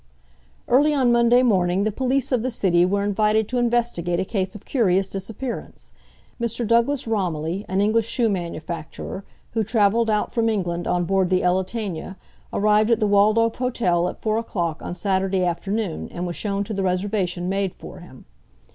[0.67, 4.55] Early on Monday morning, the police of the city were invited to investigate a case
[4.55, 5.93] of curious disappearance.
[6.41, 6.65] Mr.
[6.67, 12.15] Douglas Romilly, an English shoe manufacturer, who travelled out from England on board the Elletania,
[12.51, 16.73] arrived at the Waldorf Hotel at four o'clock on Saturday afternoon and was shown to
[16.73, 18.25] the reservation made for him.